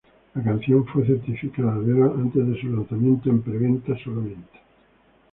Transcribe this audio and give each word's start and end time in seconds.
La 0.33 0.41
canción 0.41 0.83
fue 0.87 1.05
certificada 1.05 1.77
de 1.77 1.93
oro 1.93 2.15
antes 2.17 2.47
de 2.47 2.59
su 2.59 2.75
lanzamiento 2.75 3.29
en 3.29 3.43
pre-venta 3.43 3.95
solamente. 4.03 4.59